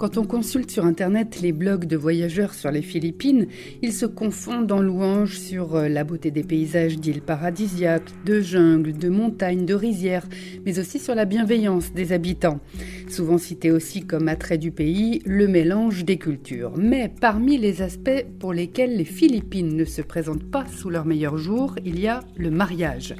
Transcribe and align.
Quand 0.00 0.16
on 0.16 0.24
consulte 0.24 0.70
sur 0.70 0.86
Internet 0.86 1.42
les 1.42 1.52
blogs 1.52 1.84
de 1.84 1.94
voyageurs 1.94 2.54
sur 2.54 2.70
les 2.70 2.80
Philippines, 2.80 3.48
ils 3.82 3.92
se 3.92 4.06
confondent 4.06 4.72
en 4.72 4.80
louanges 4.80 5.38
sur 5.38 5.76
euh, 5.76 5.88
la 5.90 6.04
beauté 6.04 6.30
des 6.30 6.42
paysages 6.42 6.96
d'îles 6.96 7.20
paradisiaques, 7.20 8.10
de 8.24 8.40
jungles, 8.40 8.94
de 8.94 9.10
montagnes, 9.10 9.66
de 9.66 9.74
rizières, 9.74 10.26
mais 10.64 10.78
aussi 10.78 10.98
sur 10.98 11.14
la 11.14 11.26
bienveillance 11.26 11.92
des 11.92 12.12
habitants. 12.12 12.60
Souvent 13.10 13.36
cité 13.36 13.70
aussi 13.70 14.06
comme 14.06 14.28
attrait 14.28 14.56
du 14.56 14.70
pays, 14.70 15.20
le 15.26 15.46
mélange 15.46 16.06
des 16.06 16.16
cultures. 16.16 16.72
Mais 16.78 17.12
parmi 17.20 17.58
les 17.58 17.82
aspects 17.82 18.24
pour 18.38 18.54
lesquels 18.54 18.96
les 18.96 19.04
Philippines 19.04 19.76
ne 19.76 19.84
se 19.84 20.00
présentent 20.00 20.50
pas 20.50 20.64
sous 20.66 20.88
leur 20.88 21.04
meilleur 21.04 21.36
jour, 21.36 21.74
il 21.84 22.00
y 22.00 22.08
a 22.08 22.20
le 22.38 22.50
mariage. 22.50 23.14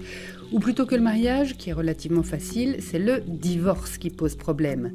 Ou 0.52 0.58
plutôt 0.58 0.84
que 0.84 0.96
le 0.96 1.02
mariage, 1.02 1.56
qui 1.56 1.70
est 1.70 1.74
relativement 1.74 2.24
facile, 2.24 2.76
c'est 2.80 2.98
le 2.98 3.20
divorce 3.20 3.98
qui 3.98 4.10
pose 4.10 4.34
problème. 4.34 4.92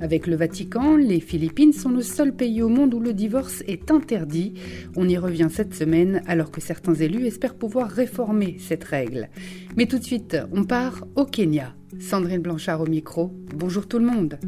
Avec 0.00 0.26
le 0.26 0.34
Vatican, 0.34 0.96
les 0.96 1.20
Philippines 1.20 1.72
sont 1.72 1.90
le 1.90 2.02
seul 2.02 2.34
pays 2.34 2.60
au 2.60 2.68
monde 2.68 2.92
où 2.92 2.98
le 2.98 3.14
divorce 3.14 3.62
est 3.68 3.92
interdit. 3.92 4.54
On 4.96 5.08
y 5.08 5.16
revient 5.16 5.48
cette 5.50 5.74
semaine 5.74 6.22
alors 6.26 6.50
que 6.50 6.60
certains 6.60 6.94
élus 6.94 7.26
espèrent 7.26 7.54
pouvoir 7.54 7.88
réformer 7.88 8.56
cette 8.58 8.84
règle. 8.84 9.28
Mais 9.76 9.86
tout 9.86 9.98
de 9.98 10.04
suite, 10.04 10.36
on 10.52 10.64
part 10.64 11.06
au 11.14 11.24
Kenya. 11.24 11.74
Sandrine 12.00 12.42
Blanchard 12.42 12.80
au 12.80 12.86
micro. 12.86 13.32
Bonjour 13.54 13.86
tout 13.86 13.98
le 13.98 14.06
monde. 14.06 14.38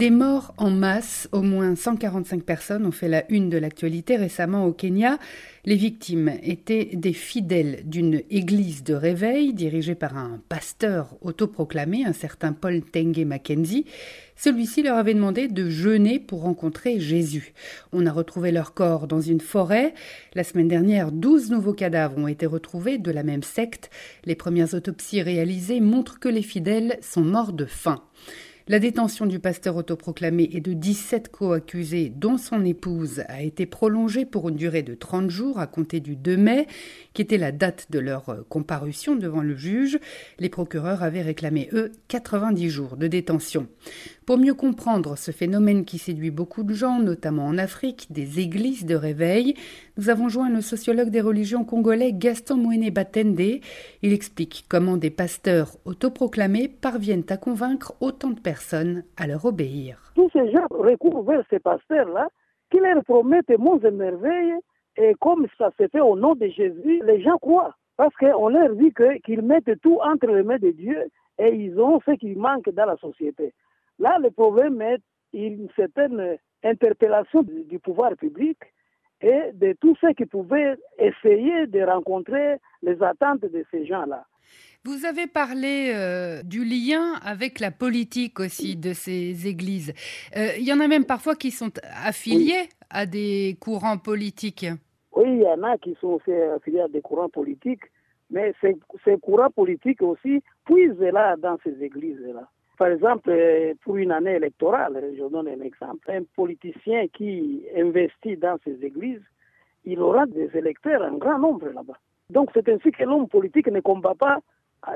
Des 0.00 0.08
morts 0.08 0.54
en 0.56 0.70
masse, 0.70 1.28
au 1.30 1.42
moins 1.42 1.76
145 1.76 2.42
personnes 2.42 2.86
ont 2.86 2.90
fait 2.90 3.06
la 3.06 3.30
une 3.30 3.50
de 3.50 3.58
l'actualité 3.58 4.16
récemment 4.16 4.64
au 4.64 4.72
Kenya. 4.72 5.18
Les 5.66 5.76
victimes 5.76 6.32
étaient 6.42 6.88
des 6.94 7.12
fidèles 7.12 7.82
d'une 7.84 8.22
église 8.30 8.82
de 8.82 8.94
réveil 8.94 9.52
dirigée 9.52 9.94
par 9.94 10.16
un 10.16 10.40
pasteur 10.48 11.18
autoproclamé, 11.20 12.06
un 12.06 12.14
certain 12.14 12.54
Paul 12.54 12.80
Tengue 12.80 13.26
Mackenzie. 13.26 13.84
Celui-ci 14.36 14.82
leur 14.82 14.96
avait 14.96 15.12
demandé 15.12 15.48
de 15.48 15.68
jeûner 15.68 16.18
pour 16.18 16.44
rencontrer 16.44 16.98
Jésus. 16.98 17.52
On 17.92 18.06
a 18.06 18.10
retrouvé 18.10 18.52
leur 18.52 18.72
corps 18.72 19.06
dans 19.06 19.20
une 19.20 19.42
forêt. 19.42 19.92
La 20.32 20.44
semaine 20.44 20.68
dernière, 20.68 21.12
12 21.12 21.50
nouveaux 21.50 21.74
cadavres 21.74 22.16
ont 22.16 22.26
été 22.26 22.46
retrouvés 22.46 22.96
de 22.96 23.10
la 23.10 23.22
même 23.22 23.42
secte. 23.42 23.90
Les 24.24 24.34
premières 24.34 24.72
autopsies 24.72 25.20
réalisées 25.20 25.80
montrent 25.80 26.18
que 26.18 26.30
les 26.30 26.40
fidèles 26.40 26.96
sont 27.02 27.20
morts 27.20 27.52
de 27.52 27.66
faim. 27.66 28.02
La 28.70 28.78
détention 28.78 29.26
du 29.26 29.40
pasteur 29.40 29.74
autoproclamé 29.74 30.48
et 30.52 30.60
de 30.60 30.74
17 30.74 31.28
co-accusés, 31.32 32.08
dont 32.08 32.38
son 32.38 32.64
épouse, 32.64 33.24
a 33.26 33.42
été 33.42 33.66
prolongée 33.66 34.24
pour 34.24 34.48
une 34.48 34.54
durée 34.54 34.84
de 34.84 34.94
30 34.94 35.28
jours 35.28 35.58
à 35.58 35.66
compter 35.66 35.98
du 35.98 36.14
2 36.14 36.36
mai, 36.36 36.68
qui 37.12 37.20
était 37.20 37.36
la 37.36 37.50
date 37.50 37.88
de 37.90 37.98
leur 37.98 38.46
comparution 38.48 39.16
devant 39.16 39.40
le 39.42 39.56
juge. 39.56 39.98
Les 40.38 40.48
procureurs 40.48 41.02
avaient 41.02 41.20
réclamé, 41.20 41.68
eux, 41.72 41.90
90 42.06 42.70
jours 42.70 42.96
de 42.96 43.08
détention. 43.08 43.66
Pour 44.24 44.38
mieux 44.38 44.54
comprendre 44.54 45.18
ce 45.18 45.32
phénomène 45.32 45.84
qui 45.84 45.98
séduit 45.98 46.30
beaucoup 46.30 46.62
de 46.62 46.72
gens, 46.72 47.00
notamment 47.00 47.46
en 47.46 47.58
Afrique, 47.58 48.06
des 48.10 48.38
églises 48.38 48.86
de 48.86 48.94
réveil, 48.94 49.54
nous 49.96 50.10
avons 50.10 50.28
joint 50.28 50.48
le 50.48 50.60
sociologue 50.60 51.10
des 51.10 51.20
religions 51.20 51.64
congolais 51.64 52.12
Gaston 52.12 52.56
Mouene 52.58 52.88
Batende. 52.90 53.40
Il 54.02 54.12
explique 54.12 54.66
comment 54.68 54.96
des 54.96 55.10
pasteurs 55.10 55.76
autoproclamés 55.84 56.68
parviennent 56.68 57.24
à 57.30 57.36
convaincre 57.36 57.94
autant 58.00 58.30
de 58.30 58.38
personnes 58.38 58.59
à 59.16 59.26
leur 59.26 59.44
obéir. 59.44 60.12
Tous 60.14 60.30
ces 60.32 60.50
gens 60.52 60.66
recourent 60.70 61.22
vers 61.22 61.44
ces 61.50 61.58
pasteurs-là 61.58 62.28
qui 62.70 62.78
leur 62.78 63.02
promettent 63.04 63.58
monts 63.58 63.80
et 63.80 63.90
merveilles 63.90 64.54
et 64.96 65.14
comme 65.20 65.46
ça 65.58 65.70
se 65.78 65.88
fait 65.88 66.00
au 66.00 66.16
nom 66.16 66.34
de 66.34 66.46
Jésus, 66.46 67.02
les 67.04 67.22
gens 67.22 67.38
croient. 67.38 67.74
Parce 67.96 68.14
qu'on 68.16 68.48
leur 68.48 68.74
dit 68.76 68.92
qu'ils 69.24 69.42
mettent 69.42 69.80
tout 69.82 69.98
entre 70.02 70.26
les 70.28 70.42
mains 70.42 70.58
de 70.58 70.70
Dieu 70.70 71.10
et 71.38 71.54
ils 71.54 71.78
ont 71.78 72.00
ce 72.06 72.12
qui 72.12 72.34
manque 72.34 72.70
dans 72.70 72.86
la 72.86 72.96
société. 72.96 73.52
Là, 73.98 74.18
le 74.18 74.30
problème 74.30 74.80
est 74.80 75.02
une 75.32 75.68
certaine 75.76 76.38
interpellation 76.64 77.42
du 77.42 77.78
pouvoir 77.78 78.16
public 78.16 78.58
et 79.20 79.52
de 79.54 79.74
tous 79.80 79.96
ceux 80.00 80.12
qui 80.12 80.26
pouvaient 80.26 80.76
essayer 80.98 81.66
de 81.66 81.82
rencontrer 81.82 82.56
les 82.82 83.02
attentes 83.02 83.42
de 83.42 83.64
ces 83.70 83.86
gens-là. 83.86 84.24
Vous 84.84 85.04
avez 85.04 85.26
parlé 85.26 85.92
euh, 85.94 86.42
du 86.42 86.64
lien 86.64 87.14
avec 87.22 87.60
la 87.60 87.70
politique 87.70 88.40
aussi 88.40 88.76
de 88.76 88.94
ces 88.94 89.46
églises. 89.46 89.92
Euh, 90.36 90.52
il 90.58 90.66
y 90.66 90.72
en 90.72 90.80
a 90.80 90.88
même 90.88 91.04
parfois 91.04 91.34
qui 91.36 91.50
sont 91.50 91.72
affiliés 92.02 92.68
à 92.88 93.04
des 93.04 93.58
courants 93.60 93.98
politiques. 93.98 94.66
Oui, 95.12 95.26
il 95.26 95.42
y 95.42 95.46
en 95.46 95.62
a 95.64 95.76
qui 95.76 95.94
sont 96.00 96.18
affiliés 96.56 96.80
à 96.80 96.88
des 96.88 97.02
courants 97.02 97.28
politiques, 97.28 97.84
mais 98.30 98.54
ces, 98.62 98.76
ces 99.04 99.18
courants 99.18 99.50
politiques 99.50 100.00
aussi 100.00 100.42
puisent 100.64 100.98
là 100.98 101.36
dans 101.36 101.58
ces 101.62 101.82
églises-là. 101.82 102.48
Par 102.80 102.88
exemple, 102.88 103.30
pour 103.82 103.98
une 103.98 104.10
année 104.10 104.36
électorale, 104.36 105.12
je 105.14 105.24
donne 105.28 105.48
un 105.48 105.60
exemple, 105.60 106.10
un 106.10 106.22
politicien 106.34 107.08
qui 107.08 107.62
investit 107.76 108.38
dans 108.38 108.56
ces 108.64 108.82
églises, 108.82 109.20
il 109.84 110.00
aura 110.00 110.24
des 110.24 110.48
électeurs 110.56 111.02
en 111.02 111.18
grand 111.18 111.38
nombre 111.38 111.68
là-bas. 111.68 111.98
Donc 112.30 112.48
c'est 112.54 112.66
ainsi 112.70 112.90
que 112.90 113.04
l'homme 113.04 113.28
politique 113.28 113.66
ne 113.66 113.80
combat 113.80 114.14
pas 114.14 114.38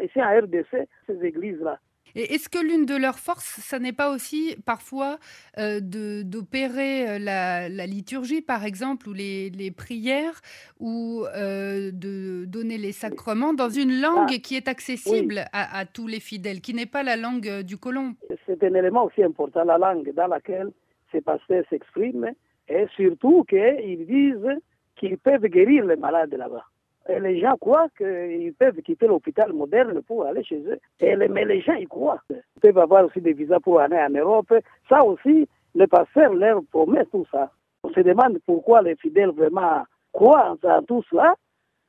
ici 0.02 0.18
en 0.22 0.30
RDC 0.34 0.88
ces 1.06 1.26
églises-là. 1.26 1.78
Et 2.16 2.34
est-ce 2.34 2.48
que 2.48 2.58
l'une 2.58 2.86
de 2.86 2.96
leurs 2.96 3.18
forces, 3.18 3.60
ça 3.60 3.78
n'est 3.78 3.92
pas 3.92 4.12
aussi 4.12 4.56
parfois 4.64 5.18
euh, 5.58 5.80
d'opérer 5.82 7.08
euh, 7.08 7.18
la, 7.18 7.86
liturgie, 7.86 8.40
par 8.40 8.64
exemple, 8.64 9.08
ou 9.08 9.12
les, 9.12 9.72
prières, 9.76 10.40
ou 10.78 11.24
euh, 11.36 11.90
de 11.92 12.44
donner 12.44 12.78
les 12.78 12.92
sacrements 12.92 13.52
dans 13.52 13.68
une 13.68 14.00
langue 14.00 14.30
ah, 14.30 14.38
qui 14.38 14.54
est 14.56 14.68
accessible 14.68 15.44
à, 15.52 15.84
tous 15.86 16.06
les 16.06 16.20
fidèles, 16.20 16.60
qui 16.60 16.74
n'est 16.74 16.86
pas 16.86 17.02
la 17.02 17.16
langue 17.16 17.62
du 17.62 17.76
colon? 17.76 18.14
C'est 18.46 18.62
un 18.62 18.74
élément 18.74 19.04
aussi 19.04 19.22
important, 19.22 19.64
la 19.64 19.78
langue 19.78 20.12
dans 20.14 20.28
laquelle 20.28 20.70
ces 21.10 21.20
pasteurs 21.20 21.64
s'expriment, 21.68 22.30
et 22.68 22.86
surtout 22.96 23.44
qu'ils 23.44 24.06
disent 24.06 24.58
qu'ils 24.96 25.18
peuvent 25.18 25.46
guérir 25.46 25.84
les 25.84 25.96
malades 25.96 26.34
là-bas 26.34 26.64
les 27.08 27.40
gens 27.40 27.56
croient 27.56 27.88
qu'ils 27.96 28.54
peuvent 28.54 28.80
quitter 28.82 29.06
l'hôpital 29.06 29.52
moderne 29.52 30.00
pour 30.02 30.24
aller 30.26 30.42
chez 30.42 30.62
eux. 30.66 30.78
Et 31.00 31.14
les, 31.16 31.28
mais 31.28 31.44
les 31.44 31.60
gens 31.60 31.74
y 31.74 31.86
croient. 31.86 32.20
Ils 32.30 32.60
peuvent 32.62 32.78
avoir 32.78 33.04
aussi 33.04 33.20
des 33.20 33.32
visas 33.32 33.60
pour 33.60 33.80
aller 33.80 33.98
en 33.98 34.10
Europe. 34.10 34.52
Ça 34.88 35.04
aussi, 35.04 35.48
les 35.74 35.86
pasteurs 35.86 36.32
leur 36.34 36.62
promettent 36.70 37.10
tout 37.10 37.26
ça. 37.30 37.50
On 37.82 37.90
se 37.90 38.00
demande 38.00 38.38
pourquoi 38.46 38.80
les 38.82 38.96
fidèles 38.96 39.30
vraiment 39.30 39.82
croient 40.12 40.56
en 40.62 40.82
tout 40.82 41.02
cela, 41.10 41.34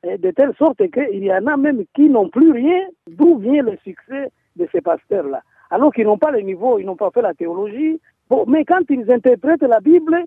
de 0.04 0.30
telle 0.32 0.54
sorte 0.56 0.82
qu'il 0.90 1.24
y 1.24 1.32
en 1.32 1.46
a 1.46 1.56
même 1.56 1.84
qui 1.94 2.10
n'ont 2.10 2.28
plus 2.28 2.52
rien, 2.52 2.86
d'où 3.08 3.38
vient 3.38 3.62
le 3.62 3.76
succès 3.78 4.30
de 4.56 4.68
ces 4.72 4.80
pasteurs-là? 4.80 5.40
Alors 5.70 5.92
qu'ils 5.92 6.04
n'ont 6.04 6.18
pas 6.18 6.30
le 6.30 6.40
niveau, 6.40 6.78
ils 6.78 6.84
n'ont 6.84 6.96
pas 6.96 7.10
fait 7.10 7.22
la 7.22 7.34
théologie. 7.34 8.00
Mais 8.46 8.64
quand 8.64 8.82
ils 8.90 9.10
interprètent 9.10 9.62
la 9.62 9.80
Bible, 9.80 10.24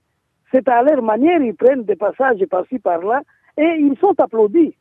c'est 0.51 0.67
à 0.67 0.81
leur 0.81 1.03
manière, 1.03 1.41
ils 1.41 1.55
prennent 1.55 1.83
des 1.83 1.95
passages 1.95 2.43
par-ci, 2.45 2.79
par-là, 2.79 3.21
et 3.59 3.79
ils 3.79 3.97
sont 3.99 4.15
applaudis. 4.17 4.73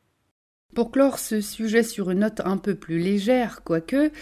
Pour 0.74 0.92
clore 0.92 1.18
ce 1.18 1.40
sujet 1.40 1.82
sur 1.82 2.10
une 2.10 2.20
note 2.20 2.40
un 2.44 2.56
peu 2.56 2.74
plus 2.74 2.98
légère, 2.98 3.62
quoique, 3.64 4.12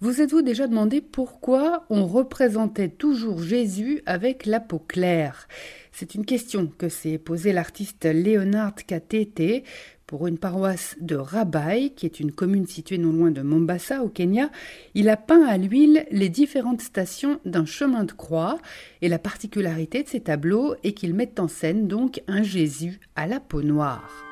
vous 0.00 0.20
êtes-vous 0.20 0.42
déjà 0.42 0.66
demandé 0.66 1.00
pourquoi 1.00 1.84
on 1.88 2.06
représentait 2.06 2.88
toujours 2.88 3.40
Jésus 3.40 4.02
avec 4.04 4.44
la 4.46 4.60
peau 4.60 4.78
claire? 4.78 5.48
C'est 5.92 6.14
une 6.14 6.24
question 6.24 6.72
que 6.78 6.88
s'est 6.88 7.18
posée 7.18 7.52
l'artiste 7.52 8.06
Leonard 8.06 8.74
Katete 8.74 9.62
pour 10.06 10.26
une 10.26 10.38
paroisse 10.38 10.96
de 11.00 11.16
Rabai, 11.16 11.92
qui 11.94 12.06
est 12.06 12.18
une 12.18 12.32
commune 12.32 12.66
située 12.66 12.98
non 12.98 13.12
loin 13.12 13.30
de 13.30 13.42
Mombasa, 13.42 14.02
au 14.02 14.08
Kenya. 14.08 14.50
Il 14.94 15.10
a 15.10 15.16
peint 15.18 15.44
à 15.46 15.58
l'huile 15.58 16.06
les 16.10 16.30
différentes 16.30 16.80
stations 16.80 17.40
d'un 17.44 17.66
chemin 17.66 18.04
de 18.04 18.12
croix, 18.12 18.58
et 19.02 19.08
la 19.08 19.18
particularité 19.18 20.02
de 20.02 20.08
ces 20.08 20.20
tableaux 20.20 20.74
est 20.82 20.92
qu'ils 20.92 21.14
mettent 21.14 21.40
en 21.40 21.48
scène 21.48 21.88
donc 21.88 22.22
un 22.26 22.42
Jésus 22.42 22.98
à 23.14 23.26
la 23.26 23.38
peau 23.38 23.62
noire. 23.62 24.31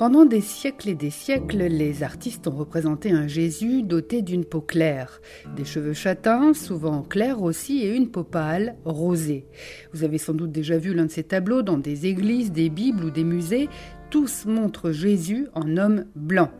Pendant 0.00 0.24
des 0.24 0.40
siècles 0.40 0.88
et 0.88 0.94
des 0.94 1.10
siècles, 1.10 1.64
les 1.64 2.02
artistes 2.02 2.48
ont 2.48 2.56
représenté 2.56 3.10
un 3.10 3.26
Jésus 3.26 3.82
doté 3.82 4.22
d'une 4.22 4.46
peau 4.46 4.62
claire, 4.62 5.20
des 5.56 5.66
cheveux 5.66 5.92
châtains, 5.92 6.54
souvent 6.54 7.02
clairs 7.02 7.42
aussi, 7.42 7.82
et 7.82 7.94
une 7.94 8.10
peau 8.10 8.24
pâle, 8.24 8.76
rosée. 8.86 9.44
Vous 9.92 10.02
avez 10.02 10.16
sans 10.16 10.32
doute 10.32 10.52
déjà 10.52 10.78
vu 10.78 10.94
l'un 10.94 11.04
de 11.04 11.10
ces 11.10 11.24
tableaux 11.24 11.60
dans 11.60 11.76
des 11.76 12.06
églises, 12.06 12.50
des 12.50 12.70
bibles 12.70 13.04
ou 13.04 13.10
des 13.10 13.24
musées. 13.24 13.68
Tous 14.08 14.46
montrent 14.46 14.90
Jésus 14.90 15.48
en 15.52 15.76
homme 15.76 16.06
blanc. 16.14 16.50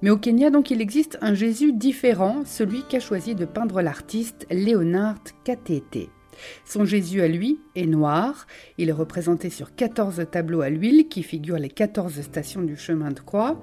Mais 0.00 0.10
au 0.10 0.16
Kenya, 0.16 0.50
donc, 0.50 0.70
il 0.70 0.80
existe 0.80 1.18
un 1.22 1.34
Jésus 1.34 1.72
différent, 1.72 2.42
celui 2.44 2.84
qu'a 2.88 3.00
choisi 3.00 3.34
de 3.34 3.46
peindre 3.46 3.82
l'artiste 3.82 4.46
Leonard 4.48 5.18
Katete. 5.42 6.08
Son 6.64 6.84
Jésus 6.84 7.22
à 7.22 7.28
lui 7.28 7.58
est 7.74 7.86
noir. 7.86 8.46
Il 8.78 8.88
est 8.88 8.92
représenté 8.92 9.50
sur 9.50 9.74
14 9.74 10.26
tableaux 10.30 10.60
à 10.60 10.70
l'huile 10.70 11.08
qui 11.08 11.22
figurent 11.22 11.58
les 11.58 11.68
14 11.68 12.20
stations 12.20 12.62
du 12.62 12.76
chemin 12.76 13.10
de 13.10 13.20
croix. 13.20 13.60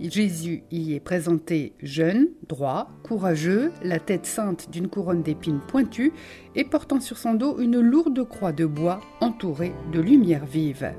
Jésus 0.00 0.62
y 0.70 0.94
est 0.94 1.00
présenté 1.00 1.72
jeune, 1.82 2.28
droit, 2.48 2.90
courageux, 3.02 3.72
la 3.82 3.98
tête 3.98 4.26
ceinte 4.26 4.70
d'une 4.70 4.88
couronne 4.88 5.22
d'épines 5.22 5.60
pointues 5.66 6.12
et 6.54 6.64
portant 6.64 7.00
sur 7.00 7.18
son 7.18 7.34
dos 7.34 7.58
une 7.58 7.80
lourde 7.80 8.22
croix 8.28 8.52
de 8.52 8.66
bois 8.66 9.00
entourée 9.20 9.72
de 9.92 10.00
lumière 10.00 10.44
vive. 10.44 10.92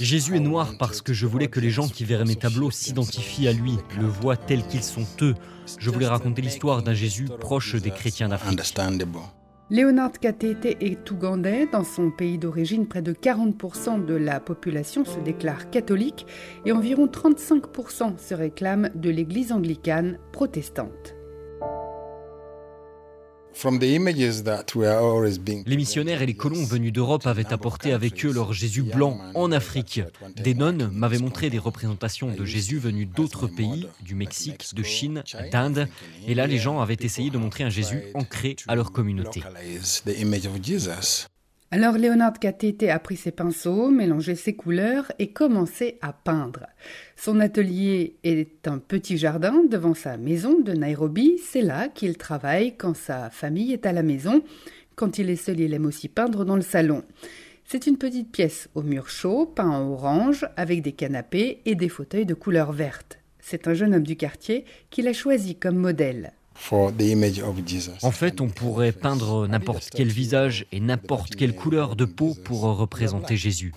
Jésus 0.00 0.36
est 0.36 0.40
noir 0.40 0.74
parce 0.78 1.02
que 1.02 1.12
je 1.12 1.26
voulais 1.26 1.48
que 1.48 1.58
les 1.58 1.70
gens 1.70 1.88
qui 1.88 2.04
verraient 2.04 2.24
mes 2.24 2.36
tableaux 2.36 2.70
s'identifient 2.70 3.48
à 3.48 3.52
lui, 3.52 3.76
le 3.98 4.06
voient 4.06 4.36
tel 4.36 4.64
qu'ils 4.66 4.84
sont 4.84 5.06
eux. 5.22 5.34
Je 5.78 5.90
voulais 5.90 6.06
raconter 6.06 6.42
l'histoire 6.42 6.82
d'un 6.82 6.94
Jésus 6.94 7.26
proche 7.40 7.74
des 7.76 7.90
chrétiens 7.90 8.28
d'Afrique. 8.28 8.60
Leonard 9.70 10.12
Katete 10.12 10.78
est 10.80 11.10
ougandais. 11.10 11.66
Dans 11.70 11.84
son 11.84 12.10
pays 12.10 12.38
d'origine, 12.38 12.88
près 12.88 13.02
de 13.02 13.12
40% 13.12 14.06
de 14.06 14.14
la 14.14 14.40
population 14.40 15.04
se 15.04 15.20
déclare 15.20 15.68
catholique 15.68 16.26
et 16.64 16.72
environ 16.72 17.06
35% 17.06 18.16
se 18.16 18.34
réclament 18.34 18.90
de 18.94 19.10
l'église 19.10 19.52
anglicane 19.52 20.18
protestante. 20.32 21.17
Les 25.66 25.76
missionnaires 25.76 26.22
et 26.22 26.26
les 26.26 26.34
colons 26.34 26.64
venus 26.64 26.92
d'Europe 26.92 27.26
avaient 27.26 27.52
apporté 27.52 27.92
avec 27.92 28.24
eux 28.24 28.32
leur 28.32 28.52
Jésus 28.52 28.82
blanc 28.82 29.18
en 29.34 29.50
Afrique. 29.50 30.00
Des 30.36 30.54
nonnes 30.54 30.90
m'avaient 30.92 31.18
montré 31.18 31.50
des 31.50 31.58
représentations 31.58 32.32
de 32.32 32.44
Jésus 32.44 32.78
venus 32.78 33.08
d'autres 33.08 33.48
pays, 33.48 33.88
du 34.00 34.14
Mexique, 34.14 34.74
de 34.74 34.82
Chine, 34.84 35.24
d'Inde. 35.50 35.88
Et 36.28 36.34
là, 36.34 36.46
les 36.46 36.58
gens 36.58 36.80
avaient 36.80 36.96
essayé 37.00 37.30
de 37.30 37.38
montrer 37.38 37.64
un 37.64 37.70
Jésus 37.70 38.04
ancré 38.14 38.54
à 38.68 38.76
leur 38.76 38.92
communauté. 38.92 39.42
Alors 41.70 41.98
Leonard 41.98 42.38
Katete 42.38 42.84
a 42.84 42.98
pris 42.98 43.16
ses 43.16 43.30
pinceaux, 43.30 43.90
mélangé 43.90 44.34
ses 44.36 44.56
couleurs 44.56 45.12
et 45.18 45.32
commencé 45.32 45.98
à 46.00 46.14
peindre. 46.14 46.66
Son 47.14 47.40
atelier 47.40 48.16
est 48.24 48.66
un 48.66 48.78
petit 48.78 49.18
jardin 49.18 49.64
devant 49.68 49.92
sa 49.92 50.16
maison 50.16 50.58
de 50.60 50.72
Nairobi. 50.72 51.38
C'est 51.44 51.60
là 51.60 51.88
qu'il 51.88 52.16
travaille 52.16 52.74
quand 52.78 52.96
sa 52.96 53.28
famille 53.28 53.74
est 53.74 53.84
à 53.84 53.92
la 53.92 54.02
maison. 54.02 54.42
Quand 54.96 55.18
il 55.18 55.28
est 55.28 55.36
seul, 55.36 55.60
il 55.60 55.74
aime 55.74 55.84
aussi 55.84 56.08
peindre 56.08 56.46
dans 56.46 56.56
le 56.56 56.62
salon. 56.62 57.04
C'est 57.66 57.86
une 57.86 57.98
petite 57.98 58.32
pièce 58.32 58.70
au 58.74 58.82
mur 58.82 59.10
chaud, 59.10 59.44
peint 59.44 59.68
en 59.68 59.90
orange, 59.90 60.48
avec 60.56 60.80
des 60.80 60.92
canapés 60.92 61.60
et 61.66 61.74
des 61.74 61.90
fauteuils 61.90 62.24
de 62.24 62.32
couleur 62.32 62.72
verte. 62.72 63.18
C'est 63.40 63.68
un 63.68 63.74
jeune 63.74 63.94
homme 63.94 64.04
du 64.04 64.16
quartier 64.16 64.64
qui 64.88 65.02
l'a 65.02 65.12
choisi 65.12 65.54
comme 65.54 65.76
modèle. 65.76 66.32
En 68.02 68.10
fait, 68.10 68.40
on 68.40 68.48
pourrait 68.48 68.92
peindre 68.92 69.46
n'importe 69.46 69.90
quel 69.94 70.08
visage 70.08 70.66
et 70.72 70.80
n'importe 70.80 71.36
quelle 71.36 71.54
couleur 71.54 71.96
de 71.96 72.04
peau 72.04 72.36
pour 72.44 72.62
représenter 72.62 73.36
Jésus. 73.36 73.72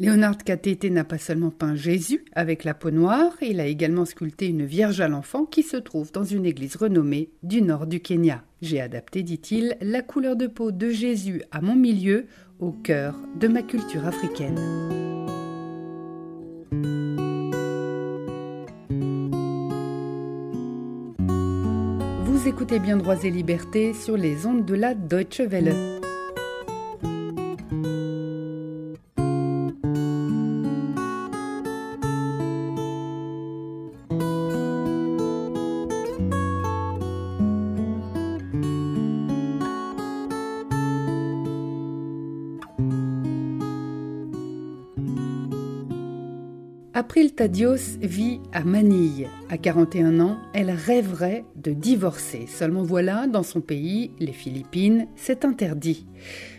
Leonard 0.00 0.38
Katete 0.38 0.84
n'a 0.84 1.04
pas 1.04 1.18
seulement 1.18 1.50
peint 1.50 1.76
Jésus 1.76 2.24
avec 2.32 2.64
la 2.64 2.74
peau 2.74 2.90
noire, 2.90 3.32
il 3.40 3.60
a 3.60 3.66
également 3.66 4.04
sculpté 4.04 4.46
une 4.48 4.64
Vierge 4.64 5.00
à 5.00 5.08
l'enfant 5.08 5.44
qui 5.44 5.62
se 5.62 5.76
trouve 5.76 6.10
dans 6.12 6.24
une 6.24 6.46
église 6.46 6.76
renommée 6.76 7.30
du 7.42 7.62
nord 7.62 7.86
du 7.86 8.00
Kenya. 8.00 8.42
J'ai 8.62 8.80
adapté, 8.80 9.22
dit-il, 9.22 9.76
la 9.80 10.02
couleur 10.02 10.36
de 10.36 10.46
peau 10.46 10.72
de 10.72 10.90
Jésus 10.90 11.42
à 11.52 11.60
mon 11.60 11.76
milieu, 11.76 12.26
au 12.58 12.72
cœur 12.72 13.14
de 13.38 13.48
ma 13.48 13.62
culture 13.62 14.06
africaine. 14.06 14.58
Écoutez 22.46 22.78
bien 22.78 22.98
Droits 22.98 23.24
et 23.24 23.30
Libertés 23.30 23.94
sur 23.94 24.18
les 24.18 24.44
ondes 24.44 24.66
de 24.66 24.74
la 24.74 24.94
Deutsche 24.94 25.40
Welle. 25.40 25.93
April 46.96 47.34
Tadios 47.34 47.98
vit 48.00 48.38
à 48.52 48.62
Manille. 48.62 49.28
À 49.50 49.58
41 49.58 50.20
ans, 50.20 50.38
elle 50.52 50.70
rêverait 50.70 51.44
de 51.56 51.72
divorcer. 51.72 52.46
Seulement 52.46 52.84
voilà, 52.84 53.26
dans 53.26 53.42
son 53.42 53.60
pays, 53.60 54.12
les 54.20 54.32
Philippines, 54.32 55.08
c'est 55.16 55.44
interdit. 55.44 56.06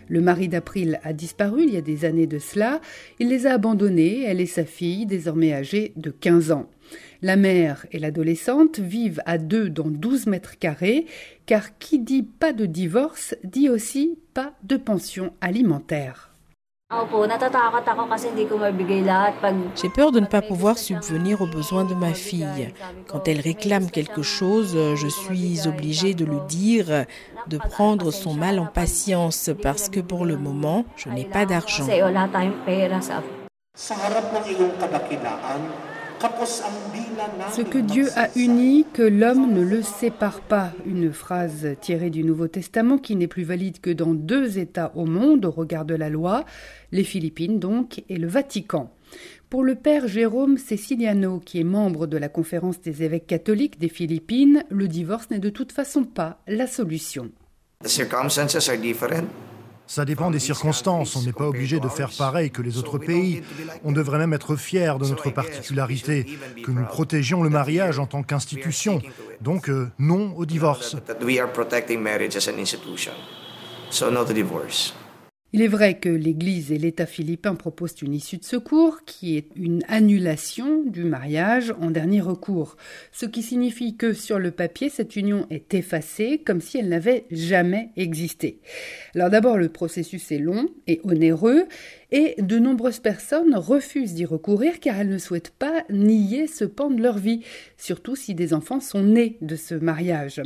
Le 0.08 0.20
mari 0.20 0.48
d'April 0.48 1.00
a 1.04 1.14
disparu 1.14 1.62
il 1.62 1.72
y 1.72 1.78
a 1.78 1.80
des 1.80 2.04
années 2.04 2.26
de 2.26 2.38
cela. 2.38 2.82
Il 3.18 3.30
les 3.30 3.46
a 3.46 3.54
abandonnés, 3.54 4.24
elle 4.24 4.42
et 4.42 4.46
sa 4.46 4.66
fille, 4.66 5.06
désormais 5.06 5.54
âgée 5.54 5.94
de 5.96 6.10
15 6.10 6.52
ans. 6.52 6.68
La 7.22 7.36
mère 7.36 7.86
et 7.90 7.98
l'adolescente 7.98 8.78
vivent 8.78 9.22
à 9.24 9.38
deux 9.38 9.70
dans 9.70 9.88
12 9.88 10.26
mètres 10.26 10.58
carrés, 10.58 11.06
car 11.46 11.78
qui 11.78 11.98
dit 11.98 12.24
pas 12.24 12.52
de 12.52 12.66
divorce 12.66 13.34
dit 13.42 13.70
aussi 13.70 14.18
pas 14.34 14.52
de 14.64 14.76
pension 14.76 15.32
alimentaire. 15.40 16.35
J'ai 19.74 19.88
peur 19.88 20.12
de 20.12 20.20
ne 20.20 20.26
pas 20.26 20.40
pouvoir 20.40 20.78
subvenir 20.78 21.42
aux 21.42 21.46
besoins 21.48 21.84
de 21.84 21.94
ma 21.94 22.14
fille. 22.14 22.72
Quand 23.08 23.26
elle 23.26 23.40
réclame 23.40 23.90
quelque 23.90 24.22
chose, 24.22 24.76
je 24.94 25.08
suis 25.08 25.66
obligée 25.66 26.14
de 26.14 26.24
lui 26.24 26.38
dire 26.48 27.04
de 27.48 27.58
prendre 27.58 28.12
son 28.12 28.34
mal 28.34 28.60
en 28.60 28.66
patience 28.66 29.50
parce 29.60 29.88
que 29.88 29.98
pour 29.98 30.24
le 30.24 30.36
moment, 30.36 30.84
je 30.96 31.08
n'ai 31.08 31.24
pas 31.24 31.44
d'argent. 31.44 31.84
Ce 37.52 37.62
que 37.62 37.78
Dieu 37.78 38.08
a 38.16 38.28
uni, 38.36 38.84
que 38.92 39.02
l'homme 39.02 39.52
ne 39.52 39.62
le 39.62 39.82
sépare 39.82 40.40
pas. 40.40 40.72
Une 40.86 41.12
phrase 41.12 41.68
tirée 41.80 42.10
du 42.10 42.24
Nouveau 42.24 42.48
Testament 42.48 42.98
qui 42.98 43.16
n'est 43.16 43.26
plus 43.26 43.44
valide 43.44 43.80
que 43.80 43.90
dans 43.90 44.14
deux 44.14 44.58
États 44.58 44.92
au 44.94 45.04
monde 45.04 45.44
au 45.44 45.50
regard 45.50 45.84
de 45.84 45.94
la 45.94 46.08
loi, 46.08 46.44
les 46.92 47.04
Philippines 47.04 47.58
donc 47.58 48.02
et 48.08 48.16
le 48.16 48.28
Vatican. 48.28 48.90
Pour 49.48 49.62
le 49.62 49.76
père 49.76 50.08
Jérôme 50.08 50.58
Ceciliano, 50.58 51.38
qui 51.38 51.60
est 51.60 51.64
membre 51.64 52.06
de 52.06 52.16
la 52.16 52.28
conférence 52.28 52.80
des 52.80 53.02
évêques 53.02 53.26
catholiques 53.26 53.78
des 53.78 53.88
Philippines, 53.88 54.64
le 54.68 54.88
divorce 54.88 55.30
n'est 55.30 55.38
de 55.38 55.50
toute 55.50 55.72
façon 55.72 56.04
pas 56.04 56.40
la 56.46 56.66
solution. 56.66 57.30
Ça 59.86 60.04
dépend 60.04 60.30
des 60.30 60.38
circonstances. 60.38 61.16
On 61.16 61.22
n'est 61.22 61.32
pas 61.32 61.46
obligé 61.46 61.80
de 61.80 61.88
faire 61.88 62.10
pareil 62.10 62.50
que 62.50 62.62
les 62.62 62.78
autres 62.78 62.98
pays. 62.98 63.42
On 63.84 63.92
devrait 63.92 64.18
même 64.18 64.32
être 64.32 64.56
fier 64.56 64.98
de 64.98 65.06
notre 65.06 65.30
particularité, 65.30 66.26
que 66.64 66.70
nous 66.70 66.84
protégions 66.84 67.42
le 67.42 67.50
mariage 67.50 67.98
en 67.98 68.06
tant 68.06 68.22
qu'institution. 68.22 69.00
Donc, 69.40 69.68
euh, 69.68 69.90
non 69.98 70.34
au 70.36 70.46
divorce. 70.46 70.96
Il 75.56 75.62
est 75.62 75.68
vrai 75.68 75.98
que 75.98 76.10
l'Église 76.10 76.70
et 76.70 76.76
l'État 76.76 77.06
philippin 77.06 77.54
proposent 77.54 78.02
une 78.02 78.12
issue 78.12 78.36
de 78.36 78.44
secours 78.44 79.06
qui 79.06 79.38
est 79.38 79.46
une 79.56 79.82
annulation 79.88 80.82
du 80.82 81.02
mariage 81.02 81.72
en 81.80 81.90
dernier 81.90 82.20
recours, 82.20 82.76
ce 83.10 83.24
qui 83.24 83.42
signifie 83.42 83.96
que 83.96 84.12
sur 84.12 84.38
le 84.38 84.50
papier, 84.50 84.90
cette 84.90 85.16
union 85.16 85.46
est 85.48 85.72
effacée 85.72 86.42
comme 86.44 86.60
si 86.60 86.76
elle 86.76 86.90
n'avait 86.90 87.24
jamais 87.30 87.88
existé. 87.96 88.60
Alors 89.14 89.30
d'abord, 89.30 89.56
le 89.56 89.70
processus 89.70 90.30
est 90.30 90.40
long 90.40 90.68
et 90.86 91.00
onéreux 91.04 91.64
et 92.12 92.34
de 92.36 92.58
nombreuses 92.58 93.00
personnes 93.00 93.56
refusent 93.56 94.12
d'y 94.12 94.26
recourir 94.26 94.78
car 94.78 95.00
elles 95.00 95.08
ne 95.08 95.16
souhaitent 95.16 95.54
pas 95.58 95.84
nier 95.88 96.48
ce 96.48 96.66
pan 96.66 96.90
de 96.90 97.00
leur 97.00 97.16
vie, 97.16 97.40
surtout 97.78 98.14
si 98.14 98.34
des 98.34 98.52
enfants 98.52 98.80
sont 98.80 99.02
nés 99.02 99.38
de 99.40 99.56
ce 99.56 99.74
mariage. 99.74 100.42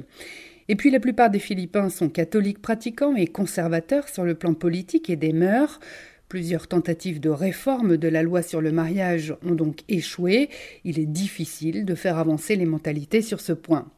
Et 0.71 0.77
puis 0.77 0.93
la 0.93 1.01
plupart 1.01 1.31
des 1.31 1.41
Philippins 1.41 1.89
sont 1.89 2.09
catholiques 2.09 2.63
pratiquants 2.63 3.17
et 3.17 3.27
conservateurs 3.27 4.09
sur 4.09 4.23
le 4.23 4.37
plan 4.37 4.55
politique 4.55 5.11
et 5.11 5.17
des 5.17 5.33
mœurs. 5.33 5.81
Plusieurs 6.29 6.69
tentatives 6.69 7.19
de 7.19 7.29
réforme 7.29 7.97
de 7.97 8.07
la 8.07 8.23
loi 8.23 8.41
sur 8.41 8.61
le 8.61 8.71
mariage 8.71 9.35
ont 9.45 9.57
donc 9.57 9.81
échoué. 9.89 10.49
Il 10.85 11.01
est 11.01 11.07
difficile 11.07 11.85
de 11.85 11.97
faire 11.97 12.19
avancer 12.19 12.55
les 12.55 12.67
mentalités 12.67 13.21
sur 13.21 13.41
ce 13.41 13.53
point. 13.53 13.91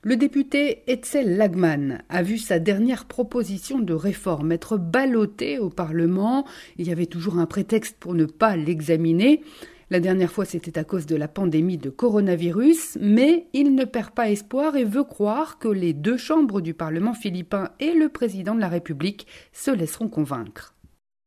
Le 0.00 0.16
député 0.16 0.82
Etzel 0.86 1.36
Lagman 1.36 2.02
a 2.08 2.22
vu 2.22 2.38
sa 2.38 2.58
dernière 2.58 3.04
proposition 3.04 3.78
de 3.78 3.92
réforme 3.92 4.52
être 4.52 4.78
ballottée 4.78 5.58
au 5.58 5.68
Parlement. 5.68 6.46
Il 6.78 6.88
y 6.88 6.90
avait 6.90 7.04
toujours 7.04 7.38
un 7.38 7.44
prétexte 7.44 7.98
pour 8.00 8.14
ne 8.14 8.24
pas 8.24 8.56
l'examiner. 8.56 9.42
La 9.90 10.00
dernière 10.00 10.30
fois, 10.30 10.44
c'était 10.44 10.78
à 10.78 10.84
cause 10.84 11.06
de 11.06 11.16
la 11.16 11.28
pandémie 11.28 11.78
de 11.78 11.88
coronavirus, 11.88 12.98
mais 13.00 13.46
il 13.54 13.74
ne 13.74 13.86
perd 13.86 14.10
pas 14.10 14.28
espoir 14.28 14.76
et 14.76 14.84
veut 14.84 15.04
croire 15.04 15.58
que 15.58 15.68
les 15.68 15.94
deux 15.94 16.18
chambres 16.18 16.60
du 16.60 16.74
Parlement 16.74 17.14
philippin 17.14 17.70
et 17.80 17.94
le 17.94 18.10
président 18.10 18.54
de 18.54 18.60
la 18.60 18.68
République 18.68 19.26
se 19.50 19.70
laisseront 19.70 20.08
convaincre. 20.08 20.74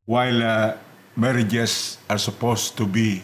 While 0.07 0.43
uh, 0.43 0.77
marriages 1.19 1.97
are 2.07 2.19
supposed 2.19 2.75
to 2.75 2.85
be 2.85 3.23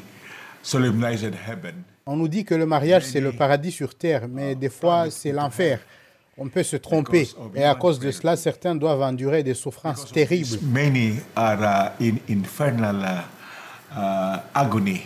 solemnized 0.63 1.23
in 1.23 1.37
heaven, 1.47 1.83
on 2.07 2.15
nous 2.15 2.27
dit 2.27 2.43
que 2.43 2.55
le 2.55 2.65
mariage, 2.65 3.03
c'est 3.03 3.21
le 3.21 3.31
paradis 3.31 3.71
sur 3.71 3.93
terre, 3.93 4.27
mais 4.27 4.55
des 4.55 4.69
fois, 4.69 5.11
c'est 5.11 5.33
l'enfer. 5.33 5.81
On 6.35 6.47
peut 6.49 6.63
se 6.63 6.77
tromper. 6.77 7.27
Et 7.53 7.63
à 7.63 7.75
cause 7.75 7.99
de 7.99 8.09
cela, 8.09 8.37
certains 8.37 8.73
doivent 8.73 9.01
endurer 9.03 9.43
des 9.43 9.53
souffrances 9.53 10.11
terribles. 10.11 10.57
Many 10.63 11.19
are 11.35 11.91
uh, 11.99 12.03
in 12.03 12.15
infernal 12.27 13.23
uh, 13.91 14.39
agony 14.55 15.01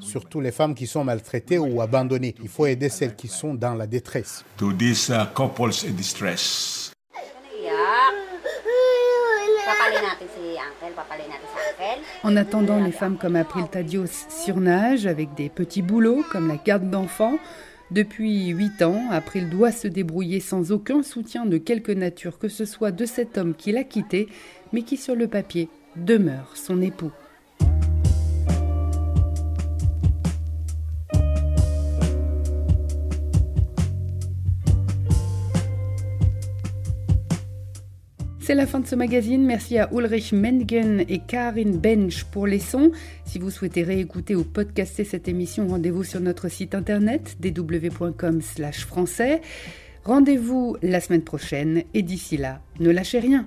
Surtout 0.00 0.40
les 0.40 0.52
femmes 0.52 0.74
qui 0.74 0.86
sont 0.86 1.04
maltraitées 1.04 1.58
ou 1.58 1.80
abandonnées. 1.80 2.34
Il 2.42 2.48
faut 2.48 2.66
aider 2.66 2.88
celles 2.88 3.14
qui 3.14 3.28
sont 3.28 3.54
dans 3.54 3.74
la 3.74 3.86
détresse. 3.86 4.44
To 4.56 4.72
these 4.72 5.08
uh, 5.10 5.26
couples 5.34 5.86
in 5.86 5.92
distress. 5.92 6.92
En 12.22 12.36
attendant, 12.36 12.78
les 12.82 12.92
femmes 12.92 13.16
comme 13.16 13.36
April 13.36 13.66
Tadios 13.70 14.26
surnagent 14.28 15.06
avec 15.06 15.34
des 15.34 15.48
petits 15.48 15.82
boulots 15.82 16.24
comme 16.30 16.48
la 16.48 16.56
garde 16.56 16.90
d'enfants. 16.90 17.38
Depuis 17.90 18.48
huit 18.48 18.82
ans, 18.82 19.08
April 19.10 19.48
doit 19.48 19.72
se 19.72 19.88
débrouiller 19.88 20.40
sans 20.40 20.70
aucun 20.70 21.02
soutien 21.02 21.46
de 21.46 21.58
quelque 21.58 21.92
nature 21.92 22.38
que 22.38 22.48
ce 22.48 22.64
soit 22.64 22.92
de 22.92 23.04
cet 23.04 23.36
homme 23.38 23.54
qui 23.54 23.72
l'a 23.72 23.84
quitté, 23.84 24.28
mais 24.72 24.82
qui 24.82 24.96
sur 24.96 25.16
le 25.16 25.26
papier 25.26 25.68
demeure 25.96 26.56
son 26.56 26.80
époux. 26.80 27.12
C'est 38.50 38.56
la 38.56 38.66
fin 38.66 38.80
de 38.80 38.86
ce 38.88 38.96
magazine. 38.96 39.46
Merci 39.46 39.78
à 39.78 39.88
Ulrich 39.92 40.32
Mengen 40.32 41.04
et 41.08 41.20
Karin 41.20 41.70
Bench 41.70 42.24
pour 42.24 42.48
les 42.48 42.58
sons. 42.58 42.90
Si 43.24 43.38
vous 43.38 43.50
souhaitez 43.50 43.84
réécouter 43.84 44.34
ou 44.34 44.42
podcaster 44.42 45.04
cette 45.04 45.28
émission, 45.28 45.68
rendez-vous 45.68 46.02
sur 46.02 46.18
notre 46.18 46.48
site 46.48 46.74
internet 46.74 47.36
dw.com/français. 47.38 49.40
Rendez-vous 50.02 50.76
la 50.82 51.00
semaine 51.00 51.22
prochaine 51.22 51.84
et 51.94 52.02
d'ici 52.02 52.38
là, 52.38 52.60
ne 52.80 52.90
lâchez 52.90 53.20
rien. 53.20 53.46